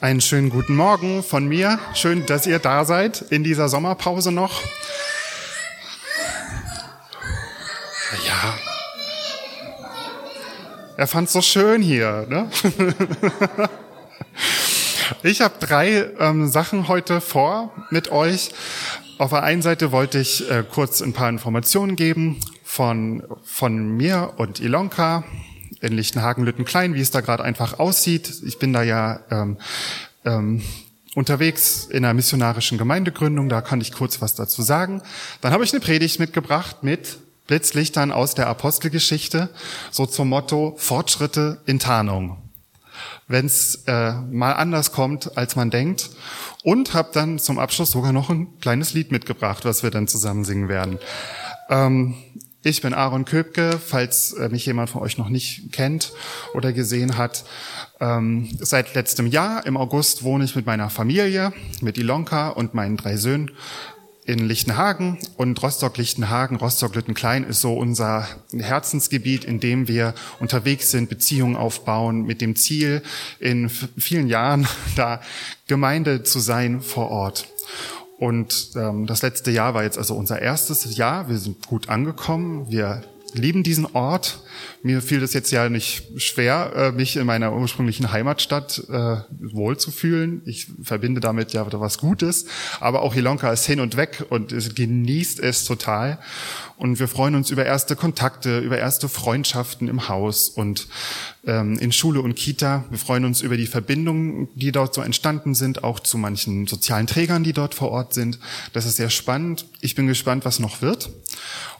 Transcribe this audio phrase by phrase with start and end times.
[0.00, 1.80] Einen schönen guten Morgen von mir.
[1.92, 4.62] Schön, dass ihr da seid in dieser Sommerpause noch.
[8.24, 8.58] Ja.
[10.96, 12.26] Er fand's so schön hier.
[12.28, 12.48] Ne?
[15.22, 18.50] Ich habe drei ähm, Sachen heute vor mit euch.
[19.16, 24.34] Auf der einen Seite wollte ich äh, kurz ein paar Informationen geben von, von mir
[24.36, 25.24] und Ilonka
[25.80, 28.42] in Lichtenhagen-Lüttenklein, wie es da gerade einfach aussieht.
[28.44, 29.58] Ich bin da ja ähm,
[30.24, 30.62] ähm,
[31.14, 35.02] unterwegs in einer missionarischen Gemeindegründung, da kann ich kurz was dazu sagen.
[35.40, 39.48] Dann habe ich eine Predigt mitgebracht mit Blitzlichtern aus der Apostelgeschichte,
[39.90, 42.36] so zum Motto Fortschritte in Tarnung.
[43.26, 46.10] Wenn es äh, mal anders kommt, als man denkt.
[46.62, 50.44] Und habe dann zum Abschluss sogar noch ein kleines Lied mitgebracht, was wir dann zusammen
[50.44, 50.98] singen werden.
[51.70, 52.14] Ähm,
[52.62, 56.12] ich bin Aaron Köpke, falls äh, mich jemand von euch noch nicht kennt
[56.54, 57.44] oder gesehen hat.
[58.00, 62.96] Ähm, seit letztem Jahr im August wohne ich mit meiner Familie, mit Ilonka und meinen
[62.96, 63.52] drei Söhnen
[64.28, 71.56] in Lichtenhagen und Rostock-Lichtenhagen, Rostock-Lüttenklein ist so unser Herzensgebiet, in dem wir unterwegs sind, Beziehungen
[71.56, 73.02] aufbauen, mit dem Ziel,
[73.40, 75.22] in vielen Jahren da
[75.66, 77.48] Gemeinde zu sein vor Ort.
[78.18, 81.28] Und ähm, das letzte Jahr war jetzt also unser erstes Jahr.
[81.28, 82.66] Wir sind gut angekommen.
[82.68, 83.02] Wir
[83.34, 84.40] lieben diesen Ort.
[84.82, 90.42] Mir fiel es jetzt ja nicht schwer, äh, mich in meiner ursprünglichen Heimatstadt äh, wohlzufühlen.
[90.46, 92.46] Ich verbinde damit ja was Gutes.
[92.80, 96.18] Aber auch Ilonka ist hin und weg und genießt es total.
[96.76, 100.86] Und wir freuen uns über erste Kontakte, über erste Freundschaften im Haus und
[101.44, 102.84] ähm, in Schule und Kita.
[102.88, 107.08] Wir freuen uns über die Verbindungen, die dort so entstanden sind, auch zu manchen sozialen
[107.08, 108.38] Trägern, die dort vor Ort sind.
[108.72, 109.66] Das ist sehr spannend.
[109.80, 111.10] Ich bin gespannt, was noch wird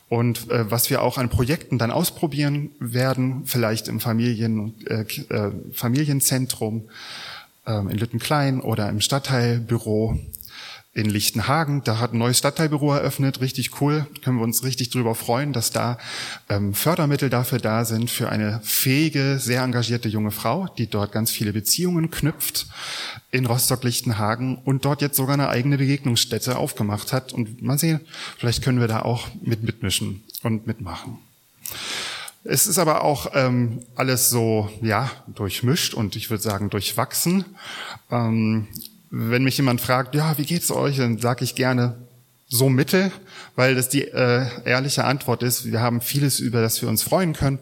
[0.08, 5.52] und äh, was wir auch an Projekten dann ausprobieren werden, vielleicht im Familien, äh, äh,
[5.72, 6.88] Familienzentrum
[7.66, 10.18] äh, in Lüttenklein oder im Stadtteilbüro
[10.98, 11.84] in Lichtenhagen.
[11.84, 14.06] Da hat ein neues Stadtteilbüro eröffnet, richtig cool.
[14.24, 15.96] Können wir uns richtig drüber freuen, dass da
[16.48, 21.30] ähm, Fördermittel dafür da sind für eine fähige, sehr engagierte junge Frau, die dort ganz
[21.30, 22.66] viele Beziehungen knüpft
[23.30, 27.32] in Rostock-Lichtenhagen und dort jetzt sogar eine eigene Begegnungsstätte aufgemacht hat.
[27.32, 28.00] Und mal sehen,
[28.36, 31.18] vielleicht können wir da auch mit mitmischen und mitmachen.
[32.42, 37.44] Es ist aber auch ähm, alles so, ja, durchmischt und ich würde sagen durchwachsen.
[38.10, 38.66] Ähm,
[39.10, 41.96] wenn mich jemand fragt, ja, wie geht's euch, dann sage ich gerne
[42.48, 43.12] so mittel,
[43.56, 45.70] weil das die äh, ehrliche Antwort ist.
[45.70, 47.58] Wir haben vieles, über das wir uns freuen können,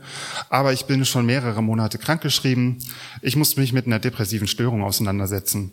[0.48, 2.78] aber ich bin schon mehrere Monate krankgeschrieben.
[3.20, 5.72] Ich musste mich mit einer depressiven Störung auseinandersetzen.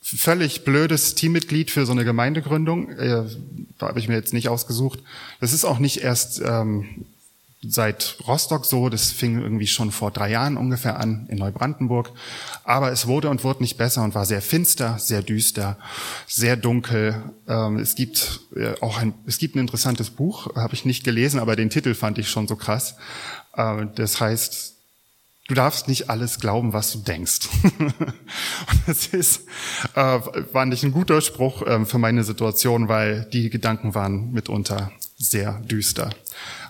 [0.00, 3.24] Völlig blödes Teammitglied für so eine Gemeindegründung, äh,
[3.80, 5.00] habe ich mir jetzt nicht ausgesucht.
[5.40, 7.04] Das ist auch nicht erst ähm,
[7.62, 8.88] seit Rostock so.
[8.88, 12.12] Das fing irgendwie schon vor drei Jahren ungefähr an in Neubrandenburg.
[12.64, 15.78] Aber es wurde und wurde nicht besser und war sehr finster, sehr düster,
[16.26, 17.32] sehr dunkel.
[17.48, 21.40] Ähm, es gibt äh, auch ein, es gibt ein interessantes Buch, habe ich nicht gelesen,
[21.40, 22.96] aber den Titel fand ich schon so krass.
[23.56, 24.76] Äh, das heißt,
[25.48, 27.48] Du darfst nicht alles glauben, was du denkst.
[28.86, 29.42] das ist,
[29.94, 30.18] äh,
[30.52, 35.60] war nicht ein guter Spruch äh, für meine Situation, weil die Gedanken waren mitunter sehr
[35.60, 36.10] düster.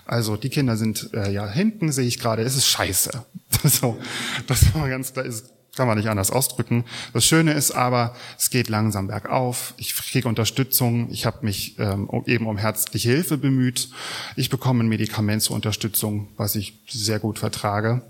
[0.07, 3.25] Also die Kinder sind äh, ja hinten, sehe ich gerade, es ist scheiße.
[3.65, 3.97] so,
[4.47, 6.85] das war ganz klar, ist, kann man nicht anders ausdrücken.
[7.13, 9.73] Das Schöne ist aber, es geht langsam bergauf.
[9.77, 11.11] Ich kriege Unterstützung.
[11.11, 13.89] Ich habe mich ähm, eben um herzliche Hilfe bemüht.
[14.37, 18.01] Ich bekomme ein Medikament zur Unterstützung, was ich sehr gut vertrage.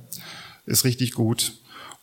[0.66, 1.54] Ist richtig gut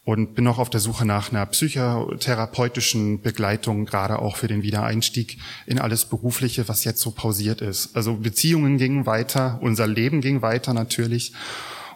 [0.04, 5.38] und bin noch auf der Suche nach einer psychotherapeutischen Begleitung, gerade auch für den Wiedereinstieg
[5.66, 7.96] in alles Berufliche, was jetzt so pausiert ist.
[7.96, 11.32] Also Beziehungen gingen weiter, unser Leben ging weiter natürlich.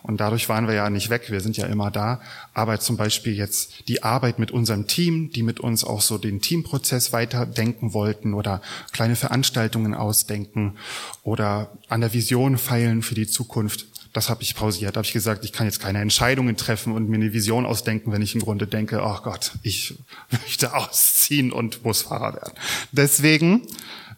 [0.02, 2.22] Und dadurch waren wir ja nicht weg, wir sind ja immer da.
[2.54, 6.40] Aber zum Beispiel jetzt die Arbeit mit unserem Team, die mit uns auch so den
[6.40, 10.76] Teamprozess weiterdenken wollten oder kleine Veranstaltungen ausdenken
[11.24, 14.96] oder an der Vision feilen für die Zukunft das habe ich pausiert.
[14.96, 18.12] Da habe ich gesagt, ich kann jetzt keine Entscheidungen treffen und mir eine Vision ausdenken,
[18.12, 19.98] wenn ich im Grunde denke, oh Gott, ich
[20.30, 22.52] möchte ausziehen und Busfahrer werden.
[22.92, 23.66] Deswegen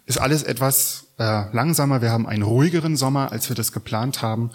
[0.06, 2.03] ist alles etwas äh, langsamer.
[2.03, 4.50] Wir haben einen ruhigeren Sommer, als wir das geplant haben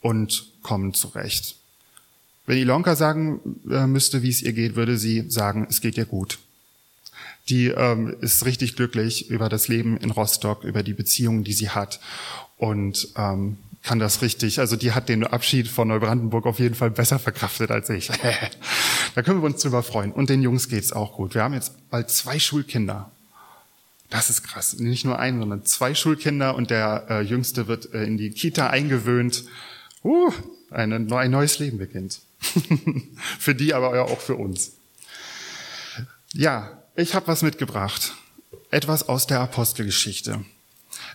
[0.00, 1.56] und kommen zurecht.
[2.46, 6.06] Wenn Ilonka sagen äh, müsste, wie es ihr geht, würde sie sagen, es geht ihr
[6.06, 6.38] gut.
[7.48, 11.70] Die ähm, ist richtig glücklich über das Leben in Rostock, über die Beziehungen, die sie
[11.70, 12.00] hat.
[12.56, 14.60] Und ähm, kann das richtig.
[14.60, 18.10] Also die hat den Abschied von Neubrandenburg auf jeden Fall besser verkraftet als ich.
[19.14, 20.12] da können wir uns drüber freuen.
[20.12, 21.34] Und den Jungs geht's auch gut.
[21.34, 23.10] Wir haben jetzt bald zwei Schulkinder.
[24.10, 24.78] Das ist krass.
[24.78, 28.68] Nicht nur ein, sondern zwei Schulkinder und der äh, Jüngste wird äh, in die Kita
[28.68, 29.44] eingewöhnt.
[30.02, 30.32] Uh,
[30.70, 32.20] eine, ein neues Leben beginnt.
[33.38, 34.72] für die, aber auch für uns.
[36.32, 38.14] Ja, ich habe was mitgebracht.
[38.70, 40.44] Etwas aus der Apostelgeschichte.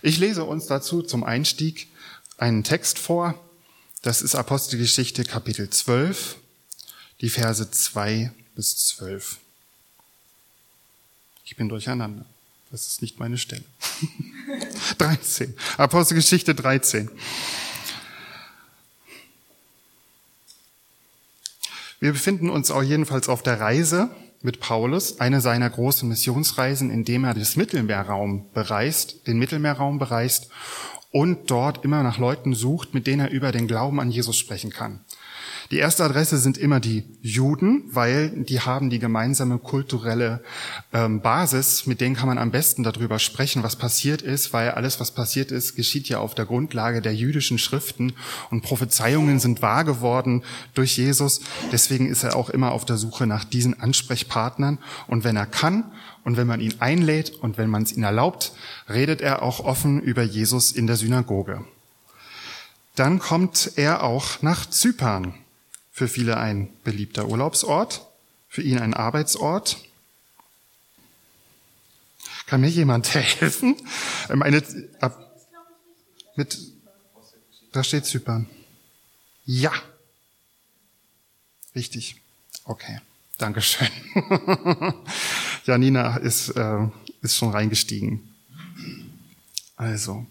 [0.02, 1.88] Ich lese uns dazu zum Einstieg
[2.38, 3.34] einen Text vor.
[4.02, 6.36] Das ist Apostelgeschichte Kapitel 12,
[7.20, 9.38] die Verse 2 bis 12.
[11.44, 12.24] Ich bin durcheinander.
[12.70, 13.64] Das ist nicht meine Stelle.
[14.98, 15.54] 13.
[15.76, 17.10] Apostelgeschichte 13.
[21.98, 24.10] Wir befinden uns auch jedenfalls auf der Reise
[24.42, 30.50] mit Paulus, eine seiner großen Missionsreisen, in dem er das Mittelmeerraum bereist, den Mittelmeerraum bereist
[31.16, 34.68] und dort immer nach Leuten sucht, mit denen er über den Glauben an Jesus sprechen
[34.68, 35.00] kann.
[35.72, 40.40] Die erste Adresse sind immer die Juden, weil die haben die gemeinsame kulturelle
[40.92, 45.00] ähm, Basis, mit denen kann man am besten darüber sprechen, was passiert ist, weil alles,
[45.00, 48.12] was passiert ist, geschieht ja auf der Grundlage der jüdischen Schriften
[48.50, 51.40] und Prophezeiungen sind wahr geworden durch Jesus.
[51.72, 54.78] Deswegen ist er auch immer auf der Suche nach diesen Ansprechpartnern
[55.08, 55.90] und wenn er kann
[56.22, 58.52] und wenn man ihn einlädt und wenn man es ihn erlaubt,
[58.88, 61.64] redet er auch offen über Jesus in der Synagoge.
[62.94, 65.34] Dann kommt er auch nach Zypern
[65.96, 68.06] für viele ein beliebter Urlaubsort,
[68.50, 69.78] für ihn ein Arbeitsort.
[72.44, 73.76] Kann mir jemand helfen?
[74.28, 74.62] Meine,
[75.00, 75.18] ab,
[76.34, 76.58] mit,
[77.72, 78.46] da steht Zypern.
[79.46, 79.72] Ja.
[81.74, 82.20] Richtig.
[82.64, 83.00] Okay.
[83.38, 83.88] Dankeschön.
[85.64, 86.88] Janina ist, äh,
[87.22, 88.34] ist schon reingestiegen.
[89.76, 90.26] Also,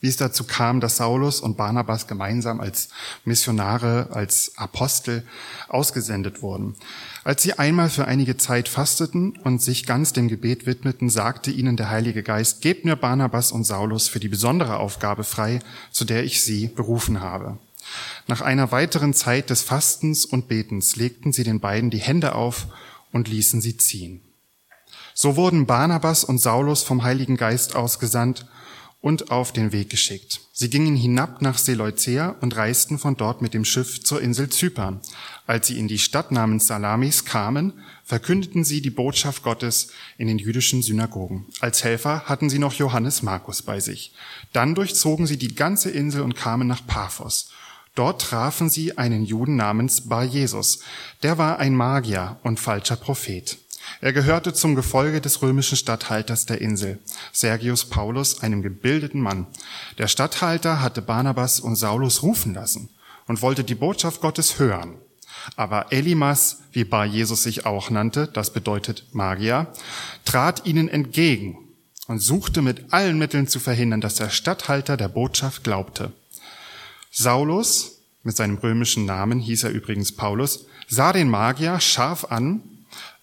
[0.00, 2.88] wie es dazu kam, dass Saulus und Barnabas gemeinsam als
[3.24, 5.24] Missionare, als Apostel
[5.68, 6.74] ausgesendet wurden.
[7.22, 11.76] Als sie einmal für einige Zeit fasteten und sich ganz dem Gebet widmeten, sagte ihnen
[11.76, 15.60] der Heilige Geist, gebt mir Barnabas und Saulus für die besondere Aufgabe frei,
[15.90, 17.58] zu der ich sie berufen habe.
[18.26, 22.68] Nach einer weiteren Zeit des Fastens und Betens legten sie den beiden die Hände auf
[23.12, 24.22] und ließen sie ziehen.
[25.12, 28.46] So wurden Barnabas und Saulus vom Heiligen Geist ausgesandt
[29.00, 30.40] und auf den Weg geschickt.
[30.52, 35.00] Sie gingen hinab nach Seleucea und reisten von dort mit dem Schiff zur Insel Zypern.
[35.46, 37.72] Als sie in die Stadt namens Salamis kamen,
[38.04, 41.46] verkündeten sie die Botschaft Gottes in den jüdischen Synagogen.
[41.60, 44.12] Als Helfer hatten sie noch Johannes Markus bei sich.
[44.52, 47.50] Dann durchzogen sie die ganze Insel und kamen nach Paphos.
[47.94, 50.80] Dort trafen sie einen Juden namens Bar Jesus.
[51.22, 53.58] Der war ein Magier und falscher Prophet.
[54.00, 56.98] Er gehörte zum Gefolge des römischen Statthalters der Insel,
[57.32, 59.46] Sergius Paulus, einem gebildeten Mann.
[59.98, 62.88] Der Statthalter hatte Barnabas und Saulus rufen lassen
[63.26, 64.96] und wollte die Botschaft Gottes hören.
[65.56, 69.68] Aber Elimas, wie Bar Jesus sich auch nannte, das bedeutet Magier,
[70.24, 71.58] trat ihnen entgegen
[72.06, 76.12] und suchte mit allen Mitteln zu verhindern, dass der Statthalter der Botschaft glaubte.
[77.10, 82.62] Saulus, mit seinem römischen Namen hieß er übrigens Paulus, sah den Magier scharf an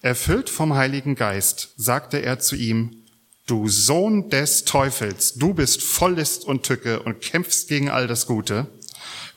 [0.02, 3.04] Erfüllt vom Heiligen Geist sagte er zu ihm,
[3.48, 8.28] Du Sohn des Teufels, du bist voll List und Tücke und kämpfst gegen all das
[8.28, 8.68] Gute.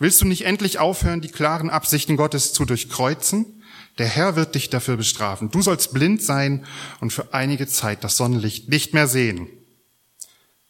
[0.01, 3.63] Willst du nicht endlich aufhören, die klaren Absichten Gottes zu durchkreuzen?
[3.99, 5.51] Der Herr wird dich dafür bestrafen.
[5.51, 6.65] Du sollst blind sein
[7.01, 9.47] und für einige Zeit das Sonnenlicht nicht mehr sehen.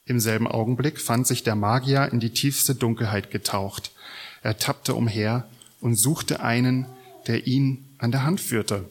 [0.04, 3.92] Im selben Augenblick fand sich der Magier in die tiefste Dunkelheit getaucht.
[4.42, 5.48] Er tappte umher
[5.80, 6.86] und suchte einen,
[7.26, 8.84] der ihn an der Hand führte.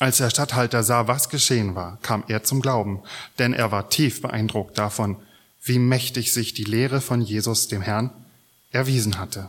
[0.00, 3.02] Als der Statthalter sah, was geschehen war, kam er zum Glauben,
[3.38, 5.16] denn er war tief beeindruckt davon,
[5.62, 8.10] wie mächtig sich die Lehre von Jesus, dem Herrn,
[8.70, 9.48] erwiesen hatte.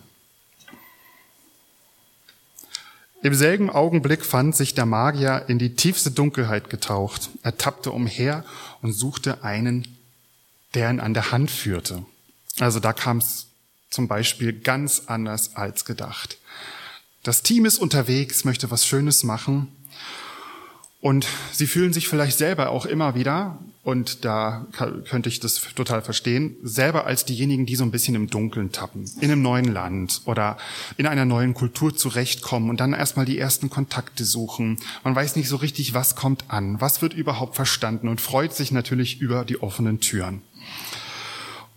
[3.22, 7.30] Im selben Augenblick fand sich der Magier in die tiefste Dunkelheit getaucht.
[7.44, 8.46] Er tappte umher
[8.82, 9.88] und suchte einen,
[10.74, 12.06] der ihn an der Hand führte.
[12.60, 13.48] Also da kam es
[13.90, 16.38] zum Beispiel ganz anders als gedacht.
[17.24, 19.68] Das Team ist unterwegs, möchte was Schönes machen
[21.02, 26.02] und sie fühlen sich vielleicht selber auch immer wieder, und da könnte ich das total
[26.02, 30.22] verstehen, selber als diejenigen, die so ein bisschen im Dunkeln tappen, in einem neuen Land
[30.26, 30.58] oder
[30.98, 34.78] in einer neuen Kultur zurechtkommen und dann erstmal die ersten Kontakte suchen.
[35.04, 38.72] Man weiß nicht so richtig, was kommt an, was wird überhaupt verstanden und freut sich
[38.72, 40.42] natürlich über die offenen Türen.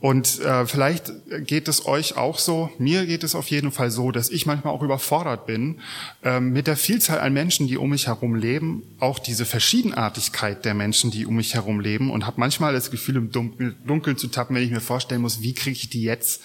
[0.02, 1.12] Und äh, vielleicht
[1.46, 4.74] geht es euch auch so, mir geht es auf jeden Fall so, dass ich manchmal
[4.74, 5.78] auch überfordert bin
[6.24, 10.74] ähm, mit der Vielzahl an Menschen, die um mich herum leben, auch diese Verschiedenartigkeit der
[10.74, 14.56] Menschen, die um mich herum leben und habe manchmal das Gefühl, im Dunkeln, zu tappen,
[14.56, 16.42] wenn ich mir vorstellen muss, wie kriege ich die jetzt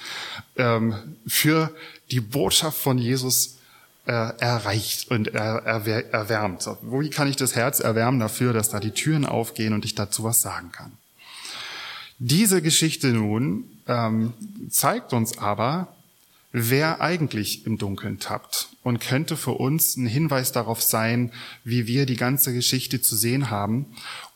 [0.58, 0.94] ähm,
[1.26, 1.74] für
[2.12, 3.58] die Botschaft von Jesus
[4.06, 6.70] äh, erreicht und er, er, erwärmt.
[6.84, 10.24] Wie kann ich das Herz erwärmen dafür, dass da die Türen aufgehen und ich dazu
[10.24, 10.92] was sagen kann?
[12.20, 14.34] Diese Geschichte nun ähm,
[14.70, 15.96] zeigt uns aber,
[16.52, 21.32] wer eigentlich im Dunkeln tappt und könnte für uns ein Hinweis darauf sein,
[21.64, 23.86] wie wir die ganze Geschichte zu sehen haben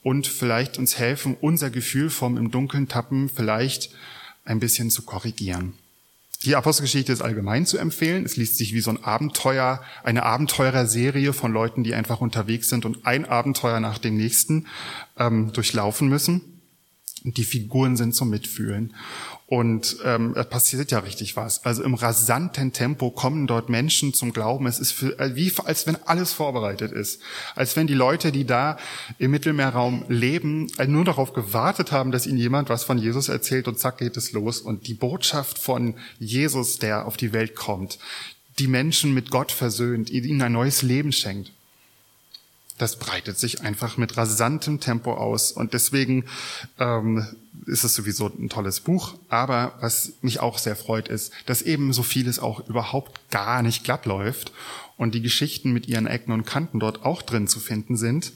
[0.04, 3.90] und vielleicht uns helfen, unser Gefühl vom im Dunkeln tappen vielleicht
[4.46, 5.74] ein bisschen zu korrigieren.
[6.44, 8.26] Die Apostelgeschichte ist allgemein zu empfehlen.
[8.26, 12.84] Es liest sich wie so ein Abenteuer, eine Abenteurerserie von Leuten, die einfach unterwegs sind
[12.84, 14.66] und ein Abenteuer nach dem nächsten
[15.18, 16.51] ähm, durchlaufen müssen.
[17.24, 18.96] Die Figuren sind zum Mitfühlen.
[19.46, 21.66] Und ähm, es passiert ja richtig was.
[21.66, 24.66] Also im rasanten Tempo kommen dort Menschen zum Glauben.
[24.66, 27.22] Es ist für, äh, wie als wenn alles vorbereitet ist,
[27.54, 28.78] als wenn die Leute, die da
[29.20, 33.68] im Mittelmeerraum leben, äh, nur darauf gewartet haben, dass ihnen jemand was von Jesus erzählt
[33.68, 34.62] und zack geht es los.
[34.62, 38.00] Und die Botschaft von Jesus, der auf die Welt kommt,
[38.58, 41.52] die Menschen mit Gott versöhnt, ihnen ein neues Leben schenkt
[42.82, 45.52] das breitet sich einfach mit rasantem Tempo aus.
[45.52, 46.26] Und deswegen
[46.80, 47.26] ähm,
[47.68, 49.14] ist es sowieso ein tolles Buch.
[49.30, 53.84] Aber was mich auch sehr freut, ist, dass eben so vieles auch überhaupt gar nicht
[53.84, 54.52] glatt läuft
[54.98, 58.34] und die Geschichten mit ihren Ecken und Kanten dort auch drin zu finden sind.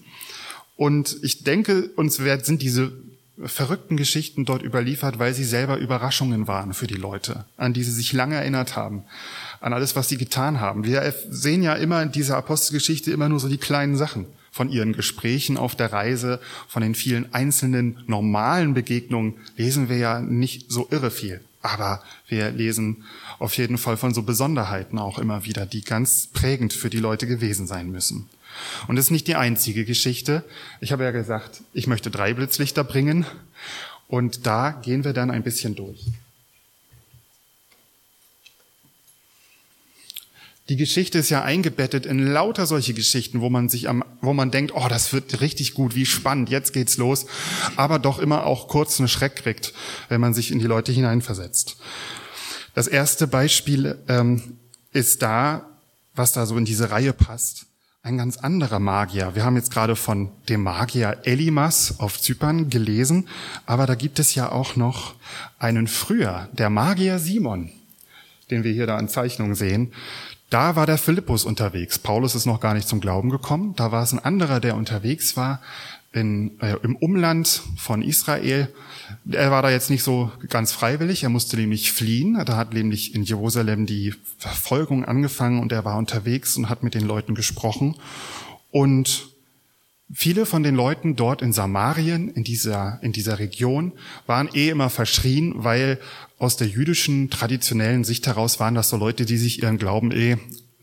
[0.76, 2.92] Und ich denke, uns sind diese
[3.44, 7.92] verrückten Geschichten dort überliefert, weil sie selber Überraschungen waren für die Leute, an die sie
[7.92, 9.04] sich lange erinnert haben,
[9.60, 10.86] an alles, was sie getan haben.
[10.86, 14.94] Wir sehen ja immer in dieser Apostelgeschichte immer nur so die kleinen Sachen von ihren
[14.94, 20.88] Gesprächen auf der Reise, von den vielen einzelnen normalen Begegnungen lesen wir ja nicht so
[20.92, 21.42] irre viel.
[21.62, 23.04] Aber wir lesen
[23.38, 27.28] auf jeden Fall von so Besonderheiten auch immer wieder, die ganz prägend für die Leute
[27.28, 28.30] gewesen sein müssen.
[28.88, 30.46] Und das ist nicht die einzige Geschichte.
[30.80, 33.26] Ich habe ja gesagt, ich möchte drei Blitzlichter bringen.
[34.08, 36.00] Und da gehen wir dann ein bisschen durch.
[40.68, 44.50] Die Geschichte ist ja eingebettet in lauter solche Geschichten, wo man sich am, wo man
[44.50, 47.28] denkt, oh, das wird richtig gut, wie spannend, jetzt geht's los,
[47.76, 49.74] aber doch immer auch kurz einen Schreck kriegt,
[50.10, 51.78] wenn man sich in die Leute hineinversetzt.
[52.74, 54.58] Das erste Beispiel ähm,
[54.92, 55.70] ist da,
[56.16, 57.68] was da so in diese Reihe passt
[58.06, 59.34] ein ganz anderer Magier.
[59.34, 63.28] Wir haben jetzt gerade von dem Magier Elimas auf Zypern gelesen,
[63.66, 65.16] aber da gibt es ja auch noch
[65.58, 67.72] einen früher, der Magier Simon,
[68.52, 69.92] den wir hier da an Zeichnungen sehen.
[70.50, 71.98] Da war der Philippus unterwegs.
[71.98, 73.74] Paulus ist noch gar nicht zum Glauben gekommen.
[73.76, 75.62] Da war es ein anderer, der unterwegs war
[76.16, 78.74] in, äh, im Umland von Israel.
[79.30, 82.42] Er war da jetzt nicht so ganz freiwillig, er musste nämlich fliehen.
[82.46, 86.94] Da hat nämlich in Jerusalem die Verfolgung angefangen und er war unterwegs und hat mit
[86.94, 87.96] den Leuten gesprochen.
[88.72, 89.35] Und
[90.14, 93.94] viele von den Leuten dort in Samarien, in dieser, in dieser Region,
[94.28, 96.00] waren eh immer verschrien, weil
[96.38, 100.38] aus der jüdischen traditionellen Sicht heraus waren das so Leute, die sich ihren Glauben eh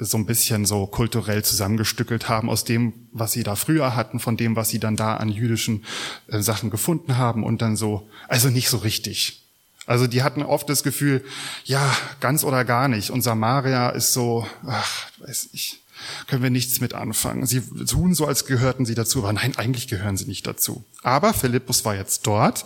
[0.04, 4.36] so ein bisschen so kulturell zusammengestückelt haben aus dem, was sie da früher hatten, von
[4.36, 5.84] dem, was sie dann da an jüdischen
[6.28, 9.42] äh, Sachen gefunden haben und dann so, also nicht so richtig.
[9.86, 11.24] Also die hatten oft das Gefühl,
[11.64, 13.10] ja, ganz oder gar nicht.
[13.10, 15.81] Und Samaria ist so, ach, weiß ich,
[16.26, 17.46] können wir nichts mit anfangen.
[17.46, 20.84] Sie tun so, als gehörten sie dazu, aber nein, eigentlich gehören sie nicht dazu.
[21.02, 22.64] Aber Philippus war jetzt dort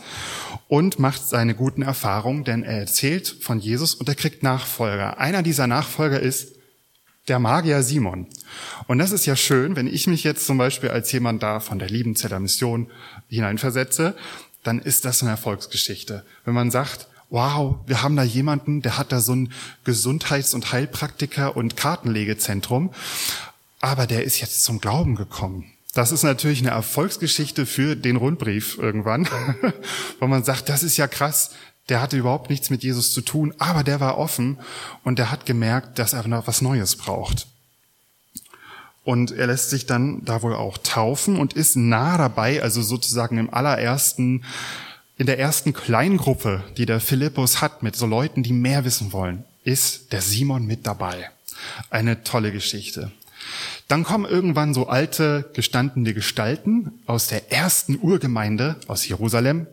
[0.69, 5.19] und macht seine guten Erfahrungen, denn er erzählt von Jesus und er kriegt Nachfolger.
[5.19, 6.57] Einer dieser Nachfolger ist
[7.29, 8.27] der Magier Simon.
[8.87, 11.79] Und das ist ja schön, wenn ich mich jetzt zum Beispiel als jemand da von
[11.79, 12.91] der Liebenzeller Mission
[13.29, 14.15] hineinversetze,
[14.63, 16.25] dann ist das eine Erfolgsgeschichte.
[16.45, 19.53] Wenn man sagt, wow, wir haben da jemanden, der hat da so ein
[19.85, 22.93] Gesundheits- und Heilpraktiker und Kartenlegezentrum,
[23.81, 25.73] aber der ist jetzt zum Glauben gekommen.
[25.95, 29.29] Das ist natürlich eine Erfolgsgeschichte für den Rundbrief irgendwann,
[30.21, 31.51] wo man sagt, das ist ja krass,
[31.89, 34.59] der hatte überhaupt nichts mit Jesus zu tun, aber der war offen
[35.05, 37.47] und der hat gemerkt, dass er noch was Neues braucht.
[39.05, 43.39] Und er lässt sich dann da wohl auch taufen und ist nah dabei, also sozusagen
[43.39, 44.45] im allerersten,
[45.19, 49.45] in der ersten Kleingruppe, die der Philippus hat mit so Leuten, die mehr wissen wollen,
[49.65, 51.31] ist der Simon mit dabei.
[51.89, 53.11] Eine tolle Geschichte.
[53.89, 59.67] Dann kommen irgendwann so alte, gestandene Gestalten aus der ersten Urgemeinde aus Jerusalem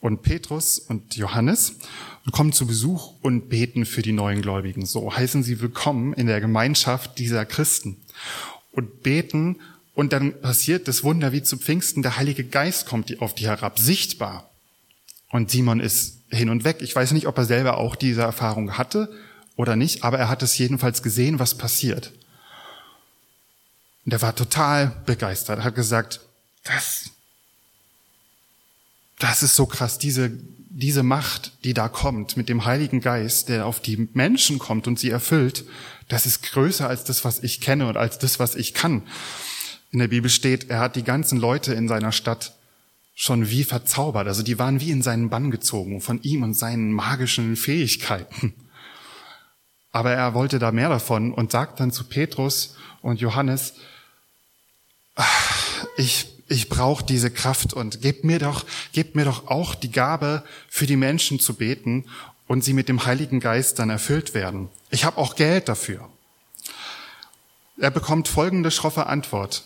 [0.00, 1.76] und Petrus und Johannes
[2.24, 4.86] und kommen zu Besuch und beten für die neuen Gläubigen.
[4.86, 7.96] So heißen sie willkommen in der Gemeinschaft dieser Christen
[8.72, 9.56] und beten
[9.94, 12.02] und dann passiert das Wunder wie zu Pfingsten.
[12.02, 14.50] Der Heilige Geist kommt auf die herab, sichtbar.
[15.30, 16.78] Und Simon ist hin und weg.
[16.80, 19.12] Ich weiß nicht, ob er selber auch diese Erfahrung hatte
[19.56, 22.12] oder nicht, aber er hat es jedenfalls gesehen, was passiert.
[24.04, 26.20] Und er war total begeistert, er hat gesagt,
[26.64, 27.10] das
[29.18, 30.30] das ist so krass, diese,
[30.68, 34.98] diese Macht, die da kommt mit dem Heiligen Geist, der auf die Menschen kommt und
[34.98, 35.64] sie erfüllt,
[36.08, 39.02] das ist größer als das, was ich kenne und als das, was ich kann.
[39.90, 42.55] In der Bibel steht, er hat die ganzen Leute in seiner Stadt
[43.18, 44.28] schon wie verzaubert.
[44.28, 48.54] Also die waren wie in seinen Bann gezogen von ihm und seinen magischen Fähigkeiten.
[49.90, 53.72] Aber er wollte da mehr davon und sagt dann zu Petrus und Johannes,
[55.96, 60.44] ich, ich brauche diese Kraft und gebt mir doch, gebt mir doch auch die Gabe,
[60.68, 62.04] für die Menschen zu beten
[62.46, 64.68] und sie mit dem Heiligen Geist dann erfüllt werden.
[64.90, 66.06] Ich habe auch Geld dafür.
[67.78, 69.64] Er bekommt folgende schroffe Antwort.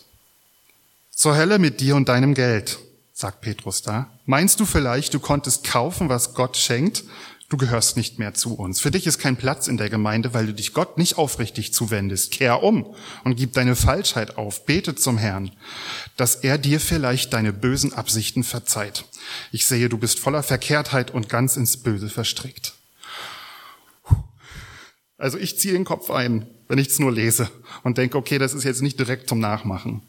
[1.09, 2.79] Zur Hölle mit dir und deinem Geld,
[3.21, 4.11] sagt Petrus da.
[4.25, 7.03] Meinst du vielleicht, du konntest kaufen, was Gott schenkt?
[7.49, 8.79] Du gehörst nicht mehr zu uns.
[8.79, 12.31] Für dich ist kein Platz in der Gemeinde, weil du dich Gott nicht aufrichtig zuwendest.
[12.31, 14.65] Kehr um und gib deine Falschheit auf.
[14.65, 15.51] Bete zum Herrn,
[16.15, 19.03] dass er dir vielleicht deine bösen Absichten verzeiht.
[19.51, 22.73] Ich sehe, du bist voller Verkehrtheit und ganz ins Böse verstrickt.
[25.17, 27.49] Also ich ziehe den Kopf ein, wenn ich es nur lese
[27.83, 30.01] und denke, okay, das ist jetzt nicht direkt zum Nachmachen.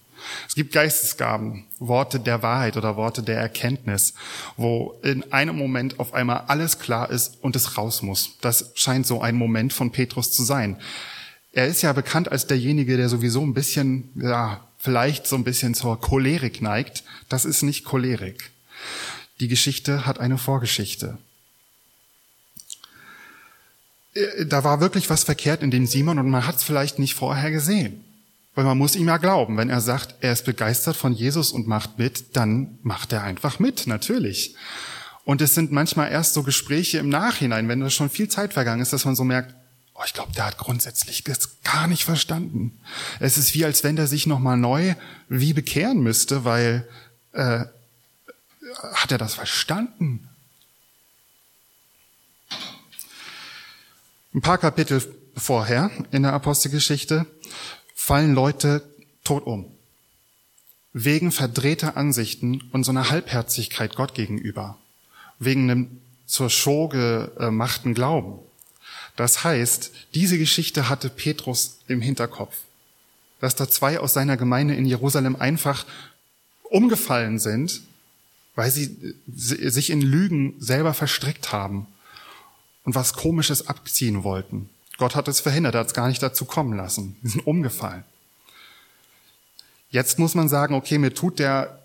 [0.48, 4.14] Es gibt Geistesgaben, Worte der Wahrheit oder Worte der Erkenntnis,
[4.56, 8.38] wo in einem Moment auf einmal alles klar ist und es raus muss.
[8.40, 10.76] Das scheint so ein Moment von Petrus zu sein.
[11.52, 15.74] Er ist ja bekannt als derjenige, der sowieso ein bisschen, ja, vielleicht so ein bisschen
[15.74, 17.04] zur Cholerik neigt.
[17.28, 18.50] Das ist nicht Cholerik.
[19.40, 21.18] Die Geschichte hat eine Vorgeschichte.
[24.14, 27.14] Äh, da war wirklich was verkehrt in dem Simon und man hat es vielleicht nicht
[27.14, 28.04] vorher gesehen.
[28.54, 31.66] Weil man muss ihm ja glauben, wenn er sagt, er ist begeistert von Jesus und
[31.66, 34.56] macht mit, dann macht er einfach mit, natürlich.
[35.24, 38.82] Und es sind manchmal erst so Gespräche im Nachhinein, wenn das schon viel Zeit vergangen
[38.82, 39.54] ist, dass man so merkt,
[39.94, 42.78] oh, ich glaube, der hat grundsätzlich das gar nicht verstanden.
[43.20, 44.94] Es ist wie, als wenn der sich nochmal neu
[45.28, 46.86] wie bekehren müsste, weil
[47.32, 47.64] äh,
[48.94, 50.28] hat er das verstanden?
[54.34, 55.02] Ein paar Kapitel
[55.36, 57.26] vorher in der Apostelgeschichte
[58.04, 58.82] fallen Leute
[59.22, 59.64] tot um.
[60.92, 64.76] Wegen verdrehter Ansichten und so einer Halbherzigkeit Gott gegenüber.
[65.38, 68.40] Wegen einem zur Show gemachten Glauben.
[69.14, 72.56] Das heißt, diese Geschichte hatte Petrus im Hinterkopf.
[73.40, 75.86] Dass da zwei aus seiner Gemeinde in Jerusalem einfach
[76.64, 77.82] umgefallen sind,
[78.56, 81.86] weil sie sich in Lügen selber verstrickt haben
[82.82, 84.68] und was Komisches abziehen wollten.
[85.02, 87.16] Gott hat es verhindert, er hat es gar nicht dazu kommen lassen.
[87.24, 88.04] Die sind umgefallen.
[89.90, 91.80] Jetzt muss man sagen, okay, mir tut der,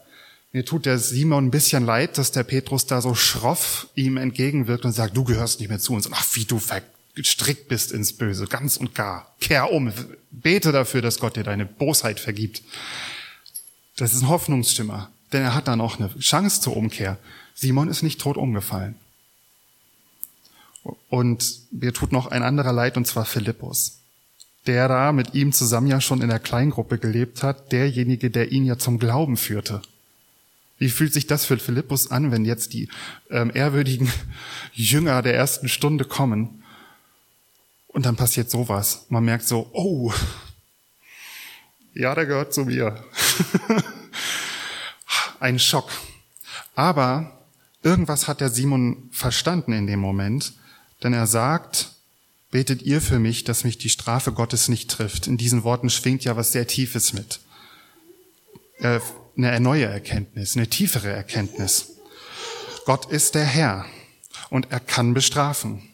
[0.52, 4.86] mir tut der Simon ein bisschen leid, dass der Petrus da so schroff ihm entgegenwirkt
[4.86, 6.06] und sagt, du gehörst nicht mehr zu uns.
[6.06, 6.62] Und ach, wie du
[7.16, 9.34] gestrickt bist ins Böse, ganz und gar.
[9.42, 9.92] Kehr um,
[10.30, 12.62] bete dafür, dass Gott dir deine Bosheit vergibt.
[13.96, 17.18] Das ist ein Hoffnungsschimmer, denn er hat da noch eine Chance zur Umkehr.
[17.56, 18.94] Simon ist nicht tot umgefallen.
[21.10, 24.00] Und mir tut noch ein anderer leid, und zwar Philippus,
[24.66, 28.66] der da mit ihm zusammen ja schon in der Kleingruppe gelebt hat, derjenige, der ihn
[28.66, 29.82] ja zum Glauben führte.
[30.80, 32.90] Wie fühlt sich das für Philippus an, wenn jetzt die
[33.32, 34.12] ähm, ehrwürdigen
[34.74, 36.64] Jünger der ersten Stunde kommen
[37.88, 39.06] und dann passiert sowas?
[39.10, 40.14] Man merkt so, oh,
[41.94, 43.04] ja, der gehört zu mir.
[45.40, 45.90] Ein Schock.
[46.76, 47.40] Aber
[47.82, 50.54] irgendwas hat der Simon verstanden in dem Moment
[51.04, 51.92] denn er sagt,
[52.52, 55.28] betet ihr für mich, dass mich die Strafe Gottes nicht trifft.
[55.28, 57.40] In diesen Worten schwingt ja was sehr Tiefes mit.
[58.80, 59.00] Äh,
[59.38, 61.94] eine neue Erkenntnis, eine tiefere Erkenntnis.
[62.86, 63.86] Gott ist der Herr
[64.50, 65.90] und er kann bestrafen.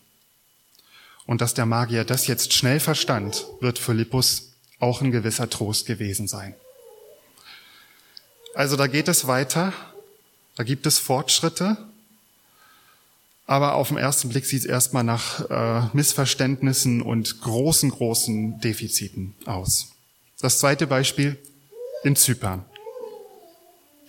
[1.26, 6.28] Und dass der Magier das jetzt schnell verstand, wird Philippus auch ein gewisser Trost gewesen
[6.28, 6.56] sein.
[8.54, 9.74] Also da geht es weiter,
[10.56, 11.78] da gibt es Fortschritte,
[13.45, 19.36] aber auf den ersten Blick sieht es erstmal nach äh, Missverständnissen und großen, großen Defiziten
[19.45, 19.89] aus.
[20.39, 21.38] Das zweite Beispiel
[22.03, 22.65] in Zypern.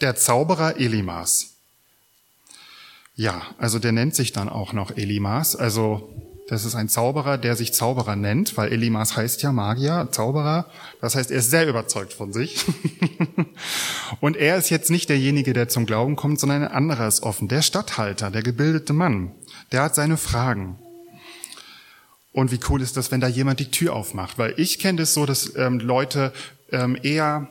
[0.01, 1.55] Der Zauberer Elimas.
[3.17, 5.55] Ja, also der nennt sich dann auch noch Elimas.
[5.55, 6.13] Also
[6.47, 10.67] das ist ein Zauberer, der sich Zauberer nennt, weil Elimas heißt ja Magier, Zauberer.
[11.01, 12.67] Das heißt, er ist sehr überzeugt von sich.
[14.21, 17.49] und er ist jetzt nicht derjenige, der zum Glauben kommt, sondern ein anderer ist offen.
[17.49, 19.33] Der Statthalter, der gebildete Mann,
[19.73, 20.79] der hat seine Fragen.
[22.33, 24.37] Und wie cool ist das, wenn da jemand die Tür aufmacht?
[24.37, 26.33] Weil ich kenne das so, dass ähm, Leute
[26.73, 27.49] ähm, eher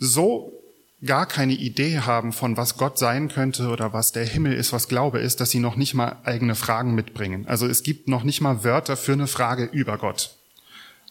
[0.00, 0.59] so
[1.04, 4.88] gar keine Idee haben von was Gott sein könnte oder was der Himmel ist, was
[4.88, 7.46] Glaube ist, dass sie noch nicht mal eigene Fragen mitbringen.
[7.46, 10.36] Also es gibt noch nicht mal Wörter für eine Frage über Gott.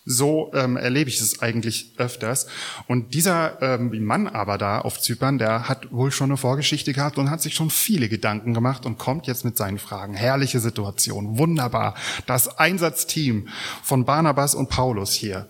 [0.05, 2.47] So ähm, erlebe ich es eigentlich öfters.
[2.87, 7.17] Und dieser ähm, Mann aber da auf Zypern, der hat wohl schon eine Vorgeschichte gehabt
[7.17, 10.13] und hat sich schon viele Gedanken gemacht und kommt jetzt mit seinen Fragen.
[10.13, 11.95] Herrliche Situation, wunderbar.
[12.25, 13.49] Das Einsatzteam
[13.83, 15.47] von Barnabas und Paulus hier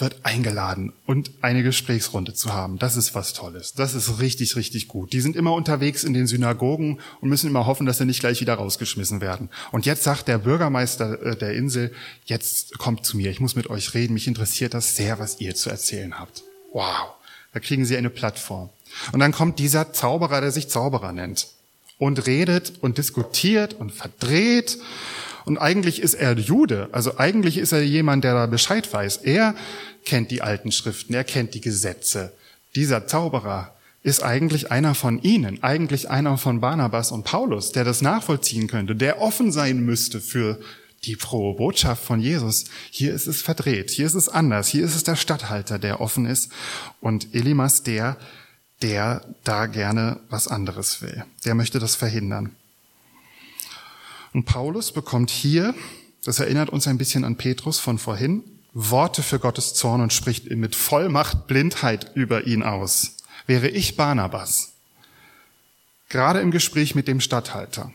[0.00, 2.78] wird eingeladen und eine Gesprächsrunde zu haben.
[2.78, 3.74] Das ist was Tolles.
[3.74, 5.12] Das ist richtig, richtig gut.
[5.12, 8.40] Die sind immer unterwegs in den Synagogen und müssen immer hoffen, dass sie nicht gleich
[8.40, 9.50] wieder rausgeschmissen werden.
[9.72, 11.92] Und jetzt sagt der Bürgermeister äh, der Insel,
[12.26, 15.54] jetzt kommt zu mir, ich muss mit euch reden, mich interessiert das sehr, was ihr
[15.54, 16.44] zu erzählen habt.
[16.72, 17.14] Wow.
[17.52, 18.70] Da kriegen sie eine Plattform.
[19.12, 21.48] Und dann kommt dieser Zauberer, der sich Zauberer nennt
[21.98, 24.78] und redet und diskutiert und verdreht
[25.48, 29.18] und eigentlich ist er Jude, also eigentlich ist er jemand, der da Bescheid weiß.
[29.18, 29.54] Er
[30.04, 32.32] kennt die alten Schriften, er kennt die Gesetze.
[32.74, 38.02] Dieser Zauberer ist eigentlich einer von ihnen, eigentlich einer von Barnabas und Paulus, der das
[38.02, 40.60] nachvollziehen könnte, der offen sein müsste für
[41.04, 42.64] die frohe Botschaft von Jesus.
[42.90, 46.26] Hier ist es verdreht, hier ist es anders, hier ist es der Statthalter, der offen
[46.26, 46.50] ist
[47.00, 48.16] und Elimas der,
[48.82, 51.24] der da gerne was anderes will.
[51.44, 52.54] Der möchte das verhindern.
[54.32, 55.74] Und Paulus bekommt hier,
[56.24, 60.50] das erinnert uns ein bisschen an Petrus von vorhin, Worte für Gottes Zorn und spricht
[60.50, 63.16] mit Vollmacht Blindheit über ihn aus.
[63.46, 64.72] Wäre ich Barnabas,
[66.08, 67.90] gerade im Gespräch mit dem Statthalter,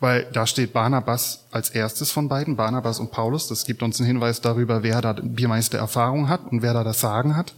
[0.00, 4.08] weil da steht Barnabas als erstes von beiden, Barnabas und Paulus, das gibt uns einen
[4.08, 7.54] Hinweis darüber, wer da die meiste Erfahrung hat und wer da das Sagen hat.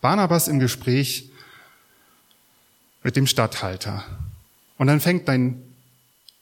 [0.00, 1.30] Barnabas im Gespräch
[3.02, 4.04] mit dem Statthalter.
[4.76, 5.62] Und dann fängt dein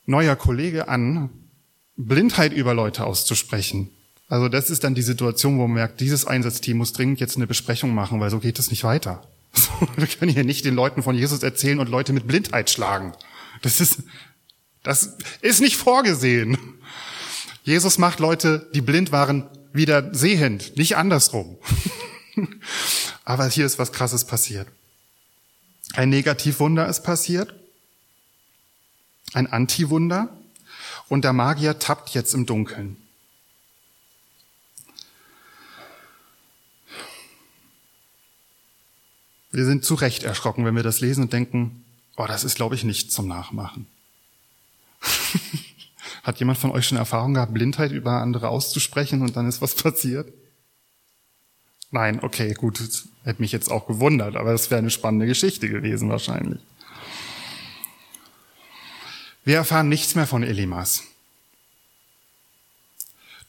[0.09, 1.29] neuer Kollege an,
[1.97, 3.91] Blindheit über Leute auszusprechen.
[4.29, 7.47] Also das ist dann die Situation, wo man merkt, dieses Einsatzteam muss dringend jetzt eine
[7.47, 9.23] Besprechung machen, weil so geht es nicht weiter.
[9.97, 13.13] Wir können hier nicht den Leuten von Jesus erzählen und Leute mit Blindheit schlagen.
[13.63, 14.03] Das ist,
[14.83, 16.57] das ist nicht vorgesehen.
[17.63, 21.59] Jesus macht Leute, die blind waren, wieder sehend, nicht andersrum.
[23.25, 24.69] Aber hier ist was Krasses passiert.
[25.95, 27.55] Ein Negativwunder ist passiert
[29.35, 30.29] ein Antiwunder
[31.09, 32.97] und der Magier tappt jetzt im Dunkeln.
[39.51, 41.85] Wir sind zu Recht erschrocken, wenn wir das lesen und denken,
[42.17, 43.87] oh, das ist, glaube ich, nicht zum Nachmachen.
[46.23, 49.75] Hat jemand von euch schon Erfahrung gehabt, Blindheit über andere auszusprechen und dann ist was
[49.75, 50.33] passiert?
[51.91, 52.79] Nein, okay, gut,
[53.25, 56.61] hätte mich jetzt auch gewundert, aber das wäre eine spannende Geschichte gewesen wahrscheinlich.
[59.49, 61.05] Wir erfahren nichts mehr von Elimas.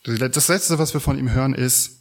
[0.03, 1.99] Das Letzte, was wir von ihm hören, ist,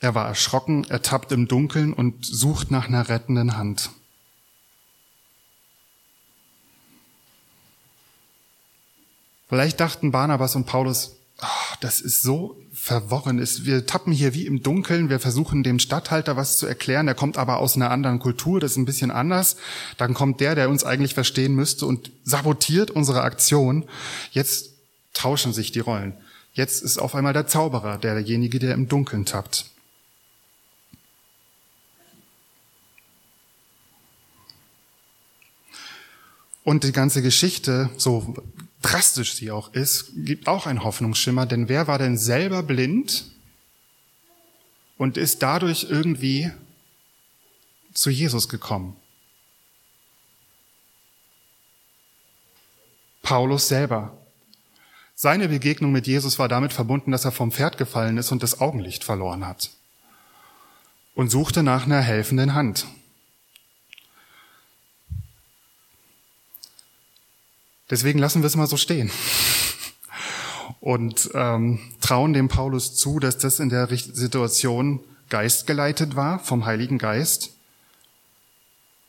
[0.00, 3.90] er war erschrocken, er tappt im Dunkeln und sucht nach einer rettenden Hand.
[9.50, 13.38] Vielleicht dachten Barnabas und Paulus, oh, das ist so verworren.
[13.38, 15.10] Wir tappen hier wie im Dunkeln.
[15.10, 17.06] Wir versuchen dem Stadthalter was zu erklären.
[17.06, 18.60] Der kommt aber aus einer anderen Kultur.
[18.60, 19.56] Das ist ein bisschen anders.
[19.98, 23.84] Dann kommt der, der uns eigentlich verstehen müsste und sabotiert unsere Aktion.
[24.30, 24.70] Jetzt
[25.12, 26.14] tauschen sich die Rollen.
[26.54, 29.66] Jetzt ist auf einmal der Zauberer derjenige, der im Dunkeln tappt.
[36.64, 38.36] Und die ganze Geschichte, so
[38.82, 43.26] drastisch sie auch ist, gibt auch einen Hoffnungsschimmer, denn wer war denn selber blind
[44.98, 46.50] und ist dadurch irgendwie
[47.94, 48.96] zu Jesus gekommen?
[53.22, 54.16] Paulus selber.
[55.14, 58.60] Seine Begegnung mit Jesus war damit verbunden, dass er vom Pferd gefallen ist und das
[58.60, 59.70] Augenlicht verloren hat
[61.14, 62.86] und suchte nach einer helfenden Hand.
[67.92, 69.10] Deswegen lassen wir es mal so stehen
[70.80, 76.96] und ähm, trauen dem Paulus zu, dass das in der Situation geistgeleitet war vom Heiligen
[76.96, 77.50] Geist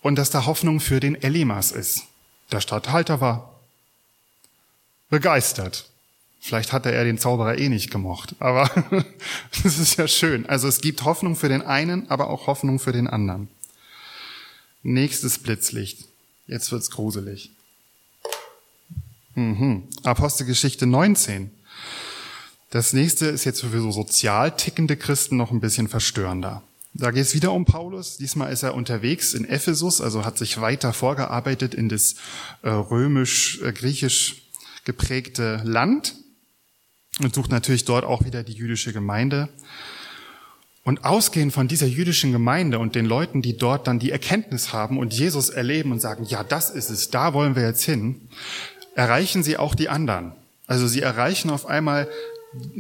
[0.02, 2.02] und dass da Hoffnung für den Elimas ist.
[2.52, 3.58] Der Statthalter war
[5.10, 5.90] begeistert.
[6.42, 8.70] Vielleicht hatte er den Zauberer eh nicht gemocht, aber
[9.64, 10.46] das ist ja schön.
[10.46, 13.48] Also es gibt Hoffnung für den einen, aber auch Hoffnung für den anderen.
[14.82, 16.04] Nächstes Blitzlicht.
[16.48, 17.50] Jetzt wird's gruselig.
[19.36, 19.84] Mhm.
[20.04, 21.52] Apostelgeschichte 19.
[22.70, 26.64] Das nächste ist jetzt für so sozial tickende Christen noch ein bisschen verstörender.
[26.96, 28.18] Da geht es wieder um Paulus.
[28.18, 32.16] Diesmal ist er unterwegs in Ephesus, also hat sich weiter vorgearbeitet in das
[32.62, 34.42] äh, römisch-griechisch äh,
[34.86, 36.16] geprägte Land
[37.20, 39.50] und sucht natürlich dort auch wieder die jüdische Gemeinde.
[40.84, 45.00] Und ausgehend von dieser jüdischen Gemeinde und den Leuten, die dort dann die Erkenntnis haben
[45.00, 48.28] und Jesus erleben und sagen, ja, das ist es, da wollen wir jetzt hin,
[48.96, 50.34] erreichen sie auch die anderen.
[50.68, 52.08] Also sie erreichen auf einmal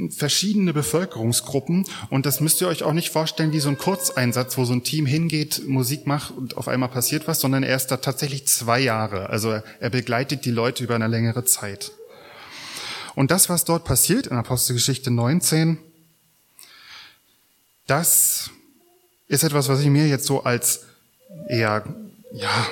[0.10, 4.65] verschiedene Bevölkerungsgruppen und das müsst ihr euch auch nicht vorstellen wie so ein Kurzeinsatz, wo
[4.65, 7.97] so ein Team hingeht, Musik macht und auf einmal passiert was, sondern er ist da
[7.97, 9.30] tatsächlich zwei Jahre.
[9.30, 11.91] Also er begleitet die Leute über eine längere Zeit.
[13.15, 15.80] Und das, was dort passiert in Apostelgeschichte 19,
[17.88, 18.49] Das
[19.28, 20.86] ist etwas, was ich mir jetzt so als
[21.49, 21.84] eher,
[22.32, 22.67] ja,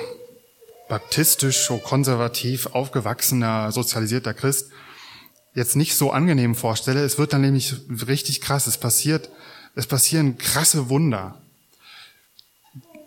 [0.92, 4.68] baptistisch, so konservativ aufgewachsener, sozialisierter Christ
[5.54, 7.02] jetzt nicht so angenehm vorstelle.
[7.02, 7.74] Es wird dann nämlich
[8.06, 8.66] richtig krass.
[8.66, 9.30] Es passiert,
[9.74, 11.40] es passieren krasse Wunder.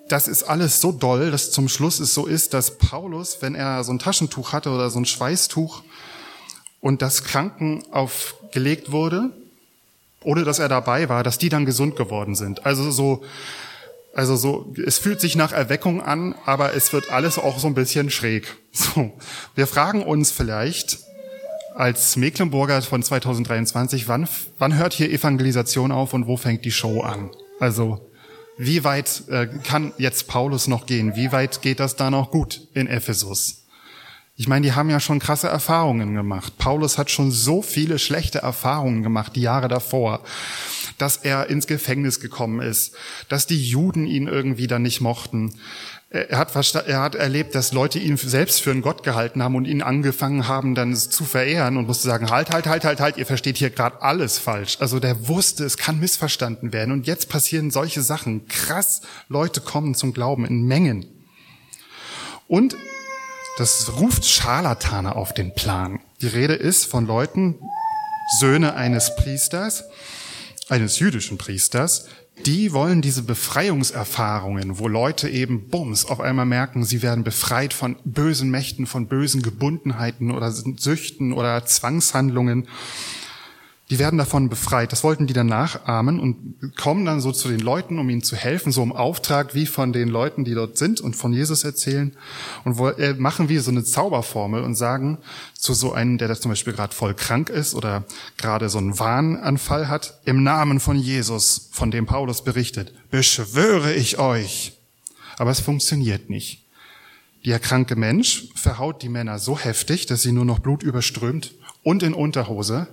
[0.10, 3.84] Das ist alles so doll, dass zum Schluss es so ist, dass Paulus, wenn er
[3.84, 5.84] so ein Taschentuch hatte oder so ein Schweißtuch
[6.82, 9.30] und das Kranken aufgelegt wurde,
[10.24, 12.66] ohne dass er dabei war, dass die dann gesund geworden sind.
[12.66, 13.24] Also so,
[14.16, 17.76] also so, es fühlt sich nach Erweckung an, aber es wird alles auch so ein
[17.76, 18.56] bisschen schräg.
[18.76, 19.14] So,
[19.56, 21.00] wir fragen uns vielleicht
[21.76, 27.00] als Mecklenburger von 2023, wann, wann hört hier Evangelisation auf und wo fängt die Show
[27.00, 27.32] an?
[27.62, 28.12] Also,
[28.58, 31.16] wie weit äh, kann jetzt Paulus noch gehen?
[31.16, 33.65] Wie weit geht das da noch gut in Ephesus?
[34.38, 36.58] Ich meine, die haben ja schon krasse Erfahrungen gemacht.
[36.58, 40.24] Paulus hat schon so viele schlechte Erfahrungen gemacht, die Jahre davor,
[40.98, 42.96] dass er ins Gefängnis gekommen ist,
[43.30, 45.54] dass die Juden ihn irgendwie dann nicht mochten.
[46.10, 49.66] Er hat, er hat erlebt, dass Leute ihn selbst für einen Gott gehalten haben und
[49.66, 53.26] ihn angefangen haben, dann zu verehren und musste sagen, halt, halt, halt, halt, halt, ihr
[53.26, 54.78] versteht hier gerade alles falsch.
[54.82, 56.92] Also der wusste, es kann missverstanden werden.
[56.92, 58.48] Und jetzt passieren solche Sachen.
[58.48, 61.06] Krass, Leute kommen zum Glauben in Mengen.
[62.48, 62.76] Und
[63.58, 66.00] das ruft Scharlatane auf den Plan.
[66.22, 67.56] Die Rede ist von Leuten,
[68.40, 69.84] Söhne eines Priesters,
[70.68, 72.08] eines jüdischen Priesters,
[72.46, 77.96] die wollen diese Befreiungserfahrungen, wo Leute eben bums auf einmal merken, sie werden befreit von
[78.04, 82.68] bösen Mächten, von bösen Gebundenheiten oder Süchten oder Zwangshandlungen
[83.92, 84.92] die werden davon befreit.
[84.92, 88.36] Das wollten die dann nachahmen und kommen dann so zu den Leuten, um ihnen zu
[88.36, 92.16] helfen, so im Auftrag wie von den Leuten, die dort sind und von Jesus erzählen
[92.64, 95.20] und äh, machen wie so eine Zauberformel und sagen
[95.54, 98.06] zu so einem, der da zum Beispiel gerade voll krank ist oder
[98.38, 104.18] gerade so einen Warnanfall hat, im Namen von Jesus, von dem Paulus berichtet, beschwöre ich
[104.18, 104.80] euch.
[105.38, 106.66] Aber es funktioniert nicht.
[107.46, 112.02] Der kranke Mensch verhaut die Männer so heftig, dass sie nur noch Blut überströmt und
[112.02, 112.88] in Unterhose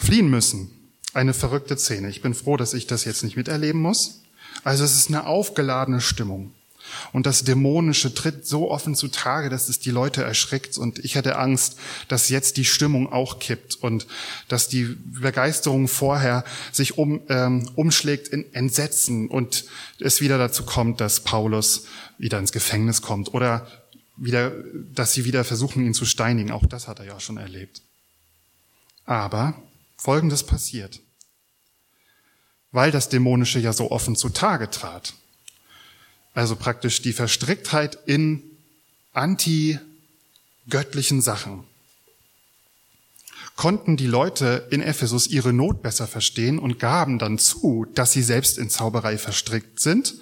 [0.00, 0.70] fliehen müssen.
[1.14, 2.08] Eine verrückte Szene.
[2.10, 4.22] Ich bin froh, dass ich das jetzt nicht miterleben muss.
[4.64, 6.52] Also es ist eine aufgeladene Stimmung.
[7.12, 10.78] Und das Dämonische tritt so offen zutage, dass es die Leute erschreckt.
[10.78, 11.78] Und ich hatte Angst,
[12.08, 14.06] dass jetzt die Stimmung auch kippt und
[14.48, 19.64] dass die Begeisterung vorher sich um, ähm, umschlägt in Entsetzen und
[19.98, 21.86] es wieder dazu kommt, dass Paulus
[22.18, 23.66] wieder ins Gefängnis kommt oder
[24.16, 24.52] wieder,
[24.94, 26.50] dass sie wieder versuchen, ihn zu steinigen.
[26.50, 27.82] Auch das hat er ja schon erlebt.
[29.04, 29.54] Aber
[29.96, 31.00] Folgendes passiert.
[32.72, 35.14] Weil das Dämonische ja so offen zutage trat.
[36.34, 38.42] Also praktisch die Verstricktheit in
[39.12, 41.64] anti-göttlichen Sachen.
[43.56, 48.22] Konnten die Leute in Ephesus ihre Not besser verstehen und gaben dann zu, dass sie
[48.22, 50.14] selbst in Zauberei verstrickt sind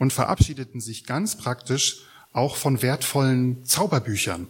[0.00, 4.48] und verabschiedeten sich ganz praktisch auch von wertvollen Zauberbüchern.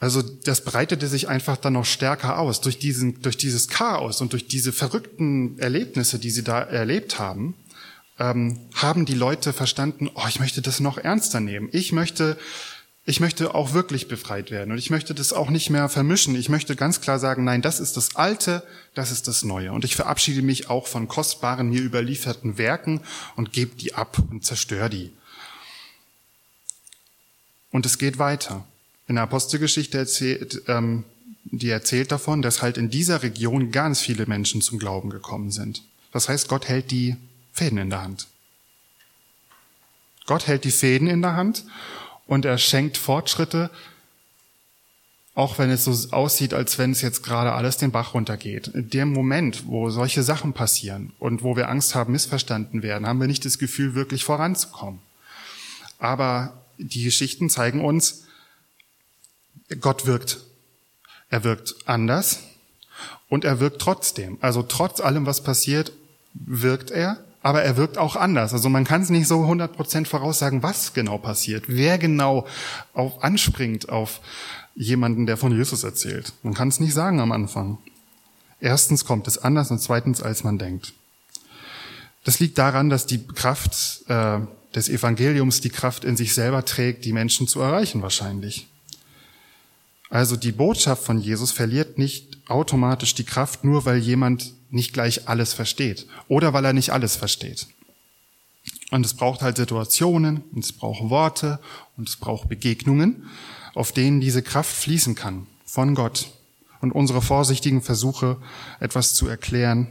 [0.00, 4.32] Also das breitete sich einfach dann noch stärker aus durch diesen, durch dieses Chaos und
[4.32, 7.54] durch diese verrückten Erlebnisse, die sie da erlebt haben,
[8.18, 11.68] ähm, haben die Leute verstanden, oh, ich möchte das noch ernster nehmen.
[11.72, 12.38] Ich möchte,
[13.06, 16.36] ich möchte auch wirklich befreit werden und ich möchte das auch nicht mehr vermischen.
[16.36, 18.62] Ich möchte ganz klar sagen, nein, das ist das Alte,
[18.94, 19.72] das ist das Neue.
[19.72, 23.00] Und ich verabschiede mich auch von kostbaren, mir überlieferten Werken
[23.34, 25.12] und gebe die ab und zerstöre die.
[27.72, 28.64] Und es geht weiter.
[29.08, 31.04] In der Apostelgeschichte erzählt, ähm,
[31.44, 35.82] die erzählt davon, dass halt in dieser Region ganz viele Menschen zum Glauben gekommen sind.
[36.12, 37.16] Das heißt, Gott hält die
[37.52, 38.26] Fäden in der Hand.
[40.26, 41.64] Gott hält die Fäden in der Hand
[42.26, 43.70] und er schenkt Fortschritte,
[45.34, 48.68] auch wenn es so aussieht, als wenn es jetzt gerade alles den Bach runtergeht.
[48.68, 53.20] In dem Moment, wo solche Sachen passieren und wo wir Angst haben, missverstanden werden, haben
[53.20, 55.00] wir nicht das Gefühl, wirklich voranzukommen.
[55.98, 58.24] Aber die Geschichten zeigen uns,
[59.80, 60.40] Gott wirkt.
[61.28, 62.40] Er wirkt anders
[63.28, 64.38] und er wirkt trotzdem.
[64.40, 65.92] Also trotz allem, was passiert,
[66.32, 68.52] wirkt er, aber er wirkt auch anders.
[68.52, 72.46] Also man kann es nicht so 100% voraussagen, was genau passiert, wer genau
[72.94, 74.20] auf, anspringt auf
[74.74, 76.32] jemanden, der von Jesus erzählt.
[76.42, 77.78] Man kann es nicht sagen am Anfang.
[78.60, 80.94] Erstens kommt es anders und zweitens, als man denkt.
[82.24, 84.40] Das liegt daran, dass die Kraft äh,
[84.74, 88.68] des Evangeliums die Kraft in sich selber trägt, die Menschen zu erreichen wahrscheinlich.
[90.10, 95.28] Also die Botschaft von Jesus verliert nicht automatisch die Kraft, nur weil jemand nicht gleich
[95.28, 97.66] alles versteht oder weil er nicht alles versteht.
[98.90, 101.58] Und es braucht halt Situationen, und es braucht Worte
[101.96, 103.26] und es braucht Begegnungen,
[103.74, 106.30] auf denen diese Kraft fließen kann von Gott.
[106.80, 108.36] und unsere vorsichtigen Versuche,
[108.78, 109.88] etwas zu erklären,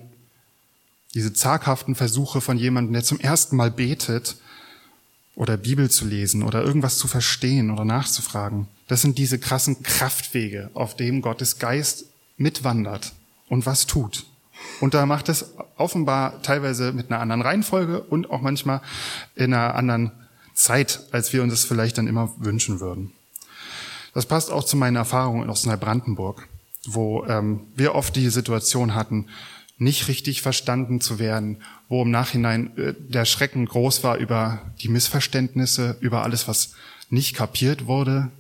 [1.14, 4.38] diese zaghaften Versuche von jemandem, der zum ersten Mal betet
[5.36, 10.70] oder Bibel zu lesen oder irgendwas zu verstehen oder nachzufragen, das sind diese krassen Kraftwege,
[10.74, 12.06] auf dem Gottes Geist
[12.38, 13.14] mitwandert
[13.50, 14.26] und was tut.
[14.80, 18.82] Und da macht es offenbar teilweise mit einer anderen Reihenfolge und auch manchmal
[19.36, 20.12] in einer anderen
[20.54, 23.12] Zeit, als wir uns das vielleicht dann immer wünschen würden.
[24.14, 26.48] Das passt auch zu meinen Erfahrungen aus Neubrandenburg,
[26.88, 29.28] wo ähm, wir oft die Situation hatten,
[29.78, 34.90] nicht richtig verstanden zu werden, wo im Nachhinein äh, der Schrecken groß war über die
[34.90, 36.74] Missverständnisse, über alles, was
[37.12, 38.32] nicht kapiert wurde,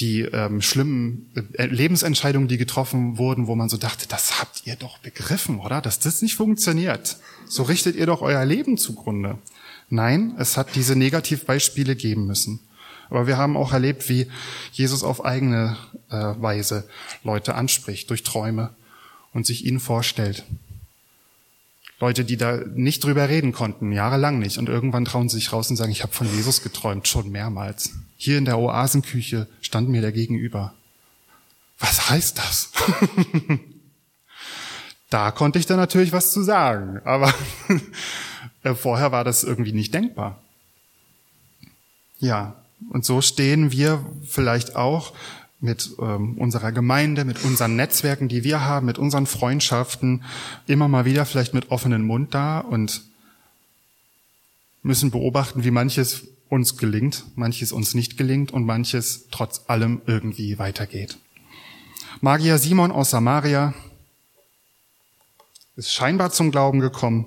[0.00, 4.76] die ähm, schlimmen äh, Lebensentscheidungen, die getroffen wurden, wo man so dachte, das habt ihr
[4.76, 5.80] doch begriffen, oder?
[5.80, 7.18] Dass das nicht funktioniert.
[7.46, 9.38] So richtet ihr doch euer Leben zugrunde.
[9.90, 12.60] Nein, es hat diese Negativbeispiele geben müssen.
[13.10, 14.26] Aber wir haben auch erlebt, wie
[14.72, 15.76] Jesus auf eigene
[16.10, 16.88] äh, Weise
[17.22, 18.70] Leute anspricht, durch Träume
[19.32, 20.44] und sich ihnen vorstellt.
[22.00, 24.58] Leute, die da nicht drüber reden konnten, jahrelang nicht.
[24.58, 27.92] Und irgendwann trauen sie sich raus und sagen, ich habe von Jesus geträumt, schon mehrmals.
[28.16, 30.74] Hier in der Oasenküche stand mir der gegenüber.
[31.78, 32.70] Was heißt das?
[35.10, 37.32] da konnte ich dann natürlich was zu sagen, aber
[38.76, 40.40] vorher war das irgendwie nicht denkbar.
[42.18, 42.56] Ja,
[42.90, 45.12] und so stehen wir vielleicht auch
[45.60, 50.22] mit ähm, unserer Gemeinde, mit unseren Netzwerken, die wir haben, mit unseren Freundschaften,
[50.66, 53.02] immer mal wieder vielleicht mit offenem Mund da und
[54.82, 60.58] müssen beobachten, wie manches uns gelingt, manches uns nicht gelingt und manches trotz allem irgendwie
[60.58, 61.18] weitergeht.
[62.20, 63.74] Magier Simon aus Samaria
[65.76, 67.26] ist scheinbar zum Glauben gekommen,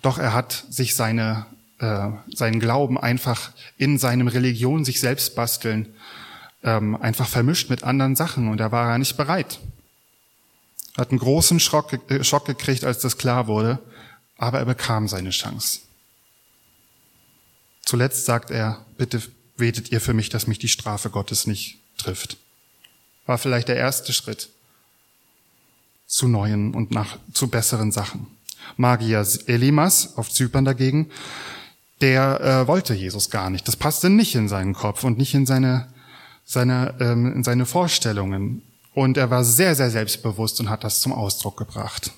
[0.00, 1.46] doch er hat sich seine,
[1.78, 5.94] äh, seinen Glauben einfach in seinem Religion sich selbst basteln
[6.62, 9.60] ähm, einfach vermischt mit anderen Sachen und da war er nicht bereit.
[10.96, 13.78] Hat einen großen Schock, äh, Schock gekriegt, als das klar wurde,
[14.38, 15.80] aber er bekam seine Chance.
[17.84, 19.22] Zuletzt sagt er, bitte
[19.56, 22.36] betet ihr für mich, dass mich die Strafe Gottes nicht trifft.
[23.26, 24.50] War vielleicht der erste Schritt
[26.06, 28.26] zu neuen und nach, zu besseren Sachen.
[28.76, 31.10] Magier Elimas auf Zypern dagegen,
[32.00, 33.68] der äh, wollte Jesus gar nicht.
[33.68, 35.94] Das passte nicht in seinen Kopf und nicht in seine
[36.44, 38.62] seine, ähm, in seine Vorstellungen.
[38.92, 42.12] Und er war sehr, sehr selbstbewusst und hat das zum Ausdruck gebracht.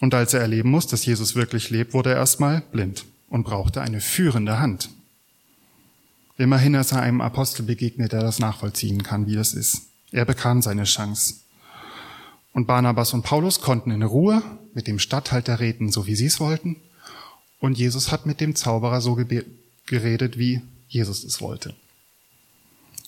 [0.00, 3.80] Und als er erleben muss, dass Jesus wirklich lebt, wurde er erstmal blind und brauchte
[3.80, 4.90] eine führende Hand.
[6.38, 9.82] Immerhin ist er einem Apostel begegnet, der das nachvollziehen kann, wie das ist.
[10.10, 11.36] Er bekam seine Chance.
[12.52, 14.42] Und Barnabas und Paulus konnten in Ruhe
[14.74, 16.76] mit dem Statthalter reden, so wie sie es wollten.
[17.60, 19.18] Und Jesus hat mit dem Zauberer so
[19.86, 21.74] geredet, wie Jesus es wollte.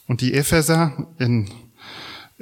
[0.07, 1.51] Und die Epheser in,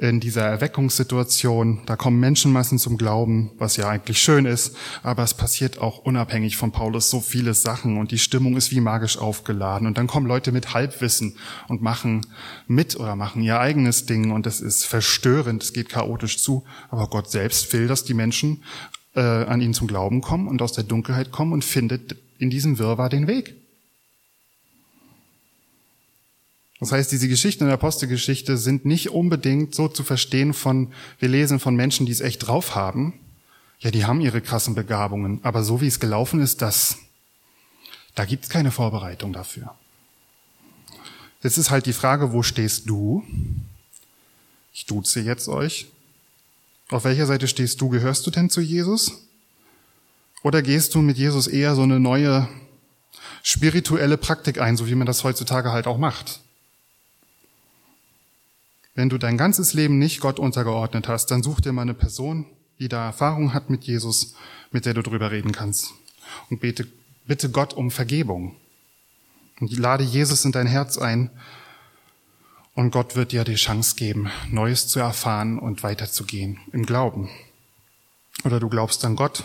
[0.09, 5.33] in dieser Erweckungssituation, da kommen Menschenmassen zum Glauben, was ja eigentlich schön ist, aber es
[5.33, 9.87] passiert auch unabhängig von Paulus so viele Sachen und die Stimmung ist wie magisch aufgeladen.
[9.87, 11.37] Und dann kommen Leute mit Halbwissen
[11.69, 12.25] und machen
[12.67, 17.07] mit oder machen ihr eigenes Ding und es ist verstörend, es geht chaotisch zu, aber
[17.07, 18.61] Gott selbst will, dass die Menschen
[19.15, 22.77] äh, an ihn zum Glauben kommen und aus der Dunkelheit kommen und findet in diesem
[22.77, 23.55] Wirrwarr den Weg.
[26.83, 31.29] Das heißt, diese Geschichten in der Apostelgeschichte sind nicht unbedingt so zu verstehen von, wir
[31.29, 33.13] lesen von Menschen, die es echt drauf haben.
[33.79, 36.97] Ja, die haben ihre krassen Begabungen, aber so wie es gelaufen ist, das,
[38.15, 39.73] da gibt es keine Vorbereitung dafür.
[41.41, 43.23] Jetzt ist halt die Frage, wo stehst du?
[44.73, 45.87] Ich duze jetzt euch.
[46.89, 47.87] Auf welcher Seite stehst du?
[47.87, 49.21] Gehörst du denn zu Jesus?
[50.43, 52.49] Oder gehst du mit Jesus eher so eine neue
[53.41, 56.41] spirituelle Praktik ein, so wie man das heutzutage halt auch macht?
[58.95, 62.45] Wenn du dein ganzes Leben nicht Gott untergeordnet hast, dann such dir mal eine Person,
[62.79, 64.35] die da Erfahrung hat mit Jesus,
[64.71, 65.93] mit der du drüber reden kannst.
[66.49, 66.87] Und bete,
[67.25, 68.55] bitte Gott um Vergebung.
[69.59, 71.31] Und lade Jesus in dein Herz ein.
[72.75, 77.29] Und Gott wird dir die Chance geben, Neues zu erfahren und weiterzugehen im Glauben.
[78.45, 79.43] Oder du glaubst an Gott.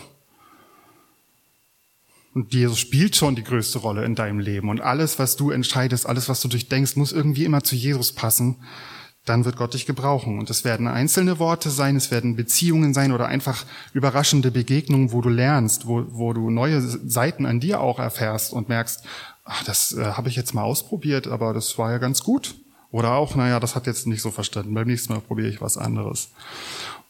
[2.33, 4.69] Und Jesus spielt schon die größte Rolle in deinem Leben.
[4.69, 8.57] Und alles, was du entscheidest, alles, was du durchdenkst, muss irgendwie immer zu Jesus passen
[9.29, 10.39] dann wird Gott dich gebrauchen.
[10.39, 13.63] Und es werden einzelne Worte sein, es werden Beziehungen sein oder einfach
[13.93, 18.69] überraschende Begegnungen, wo du lernst, wo, wo du neue Seiten an dir auch erfährst und
[18.69, 19.03] merkst,
[19.45, 22.55] ach, das äh, habe ich jetzt mal ausprobiert, aber das war ja ganz gut.
[22.91, 24.73] Oder auch, naja, das hat jetzt nicht so verstanden.
[24.73, 26.29] Beim nächsten Mal probiere ich was anderes.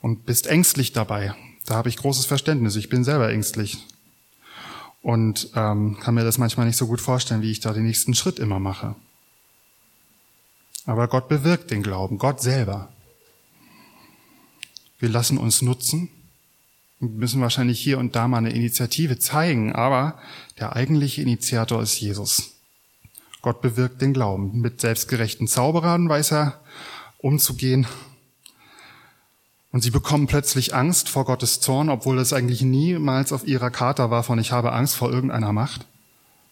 [0.02, 1.34] Und bist ängstlich dabei.
[1.66, 2.76] Da habe ich großes Verständnis.
[2.76, 3.86] Ich bin selber ängstlich.
[5.02, 8.14] Und ähm, kann mir das manchmal nicht so gut vorstellen, wie ich da den nächsten
[8.14, 8.96] Schritt immer mache.
[10.90, 12.92] Aber Gott bewirkt den Glauben, Gott selber.
[14.98, 16.10] Wir lassen uns nutzen
[17.00, 20.18] und müssen wahrscheinlich hier und da mal eine Initiative zeigen, aber
[20.58, 22.54] der eigentliche Initiator ist Jesus.
[23.44, 24.62] Gott bewirkt den Glauben.
[24.62, 26.60] Mit selbstgerechten Zauberern weiß er
[27.20, 27.86] umzugehen.
[29.72, 34.10] Und sie bekommen plötzlich Angst vor Gottes Zorn, obwohl das eigentlich niemals auf ihrer Karte
[34.10, 35.86] war von ich habe Angst vor irgendeiner Macht.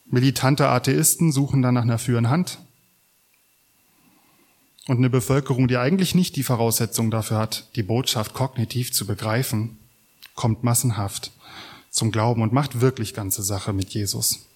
[0.05, 2.59] Militante Atheisten suchen dann nach einer führen Hand.
[4.87, 9.77] Und eine Bevölkerung, die eigentlich nicht die Voraussetzung dafür hat, die Botschaft kognitiv zu begreifen,
[10.33, 11.31] kommt massenhaft
[11.89, 14.47] zum Glauben und macht wirklich ganze Sache mit Jesus.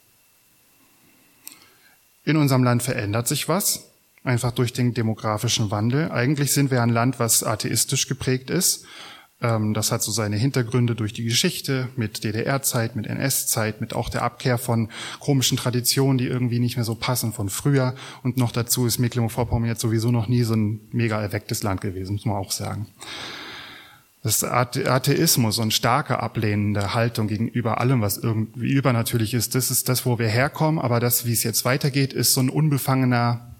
[2.24, 3.90] In unserem Land verändert sich was,
[4.24, 6.12] einfach durch den demografischen Wandel.
[6.12, 8.86] Eigentlich sind wir ein Land, was atheistisch geprägt ist.
[9.42, 14.10] Ähm, das hat so seine Hintergründe durch die Geschichte mit DDR-Zeit, mit NS-Zeit, mit auch
[14.10, 14.90] der Abkehr von
[15.20, 17.96] komischen Traditionen, die irgendwie nicht mehr so passen von früher.
[18.24, 22.14] Und noch dazu ist Mecklenburg-Vorpommern jetzt sowieso noch nie so ein mega erwecktes Land gewesen,
[22.14, 22.88] muss man auch sagen.
[24.24, 30.06] Das Atheismus und starke ablehnende Haltung gegenüber allem, was irgendwie übernatürlich ist, das ist das,
[30.06, 30.80] wo wir herkommen.
[30.80, 33.56] Aber das, wie es jetzt weitergeht, ist so ein unbefangener,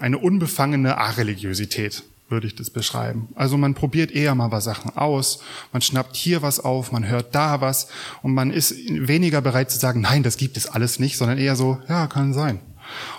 [0.00, 3.28] eine unbefangene Areligiosität, würde ich das beschreiben.
[3.34, 5.40] Also man probiert eher mal was Sachen aus,
[5.72, 7.88] man schnappt hier was auf, man hört da was
[8.22, 11.56] und man ist weniger bereit zu sagen, nein, das gibt es alles nicht, sondern eher
[11.56, 12.60] so, ja, kann sein.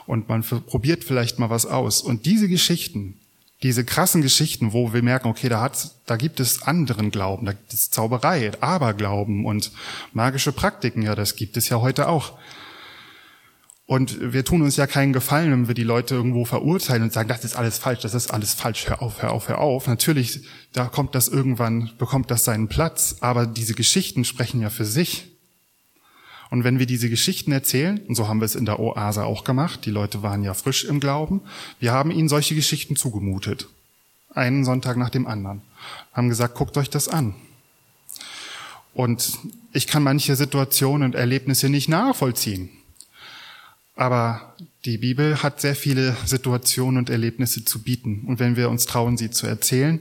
[0.05, 2.01] Und man probiert vielleicht mal was aus.
[2.01, 3.19] Und diese Geschichten,
[3.63, 7.53] diese krassen Geschichten, wo wir merken, okay, da hat, da gibt es anderen Glauben, da
[7.53, 9.71] gibt es Zauberei, Aberglauben und
[10.11, 12.33] magische Praktiken, ja, das gibt es ja heute auch.
[13.93, 17.29] Und wir tun uns ja keinen Gefallen, wenn wir die Leute irgendwo verurteilen und sagen,
[17.29, 19.85] das ist alles falsch, das ist alles falsch, hör auf, hör auf, hör auf.
[19.85, 24.85] Natürlich, da kommt das irgendwann, bekommt das seinen Platz, aber diese Geschichten sprechen ja für
[24.85, 25.27] sich.
[26.49, 29.43] Und wenn wir diese Geschichten erzählen, und so haben wir es in der Oase auch
[29.43, 31.41] gemacht, die Leute waren ja frisch im Glauben,
[31.79, 33.67] wir haben ihnen solche Geschichten zugemutet.
[34.33, 35.61] Einen Sonntag nach dem anderen.
[36.13, 37.35] Haben gesagt, guckt euch das an.
[38.95, 39.33] Und
[39.71, 42.71] ich kann manche Situationen und Erlebnisse nicht nachvollziehen.
[43.95, 48.25] Aber die Bibel hat sehr viele Situationen und Erlebnisse zu bieten.
[48.27, 49.99] Und wenn wir uns trauen, sie zu erzählen,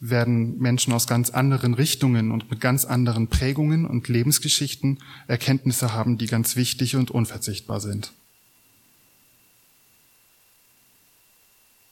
[0.00, 6.18] werden Menschen aus ganz anderen Richtungen und mit ganz anderen Prägungen und Lebensgeschichten Erkenntnisse haben,
[6.18, 8.12] die ganz wichtig und unverzichtbar sind.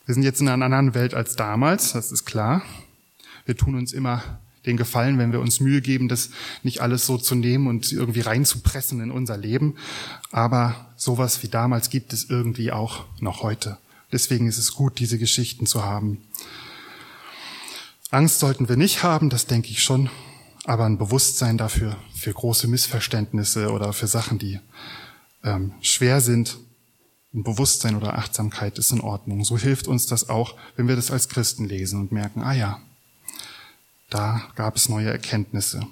[0.07, 2.63] Wir sind jetzt in einer anderen Welt als damals, das ist klar.
[3.47, 6.31] Wir tun uns immer den Gefallen, wenn wir uns Mühe geben, das
[6.63, 9.77] nicht alles so zu nehmen und irgendwie reinzupressen in unser Leben.
[10.33, 13.79] Aber sowas wie damals gibt es irgendwie auch noch heute.
[14.13, 16.23] Deswegen ist es gut, diese Geschichten zu haben.
[18.11, 20.09] Angst sollten wir nicht haben, das denke ich schon,
[20.65, 24.61] aber ein Bewusstsein dafür, für große Missverständnisse oder für Sachen, die
[25.43, 26.59] ähm, schwer sind,
[27.35, 29.45] ein Bewusstsein oder Achtsamkeit ist in Ordnung.
[29.45, 32.81] So hilft uns das auch, wenn wir das als Christen lesen und merken, ah ja,
[34.11, 35.87] da gab es neue Erkenntnisse.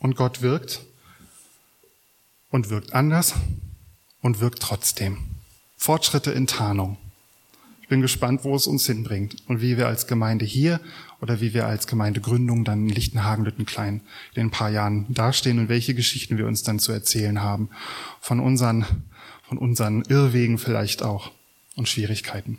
[0.00, 0.80] Und Gott wirkt
[2.50, 3.34] und wirkt anders
[4.22, 5.18] und wirkt trotzdem.
[5.76, 6.96] Fortschritte in Tarnung.
[7.82, 10.78] Ich bin gespannt, wo es uns hinbringt und wie wir als Gemeinde hier
[11.22, 14.02] oder wie wir als Gemeindegründung dann in Lichtenhagen, Lüttenklein
[14.34, 17.70] in ein paar Jahren dastehen und welche Geschichten wir uns dann zu erzählen haben.
[18.20, 18.84] Von unseren,
[19.42, 21.32] von unseren Irrwegen vielleicht auch
[21.76, 22.58] und Schwierigkeiten.